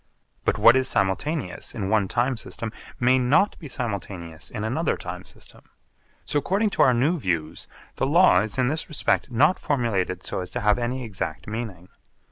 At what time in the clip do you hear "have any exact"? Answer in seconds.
10.61-11.45